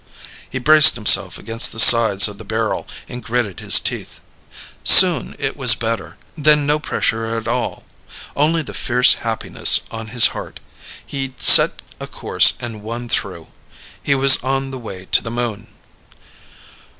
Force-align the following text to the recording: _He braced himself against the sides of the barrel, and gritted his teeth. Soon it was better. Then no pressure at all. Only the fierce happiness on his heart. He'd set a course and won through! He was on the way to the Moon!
_He 0.49 0.57
braced 0.57 0.95
himself 0.95 1.37
against 1.37 1.71
the 1.71 1.79
sides 1.79 2.27
of 2.27 2.39
the 2.39 2.43
barrel, 2.43 2.87
and 3.07 3.23
gritted 3.23 3.59
his 3.59 3.79
teeth. 3.79 4.19
Soon 4.83 5.35
it 5.37 5.55
was 5.55 5.75
better. 5.75 6.17
Then 6.35 6.65
no 6.65 6.79
pressure 6.79 7.37
at 7.37 7.47
all. 7.47 7.85
Only 8.35 8.63
the 8.63 8.73
fierce 8.73 9.13
happiness 9.21 9.81
on 9.91 10.07
his 10.07 10.29
heart. 10.33 10.59
He'd 11.05 11.39
set 11.39 11.83
a 11.99 12.07
course 12.07 12.53
and 12.59 12.81
won 12.81 13.09
through! 13.09 13.49
He 14.01 14.15
was 14.15 14.37
on 14.43 14.71
the 14.71 14.79
way 14.79 15.05
to 15.11 15.21
the 15.21 15.29
Moon! 15.29 15.67